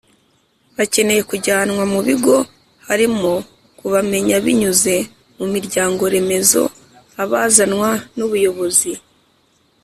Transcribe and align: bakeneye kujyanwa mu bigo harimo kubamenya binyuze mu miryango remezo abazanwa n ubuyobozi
bakeneye 0.77 1.21
kujyanwa 1.29 1.83
mu 1.93 1.99
bigo 2.07 2.37
harimo 2.87 3.33
kubamenya 3.79 4.35
binyuze 4.45 4.95
mu 5.37 5.45
miryango 5.53 6.03
remezo 6.13 6.63
abazanwa 7.23 7.89
n 8.15 8.19
ubuyobozi 8.27 8.93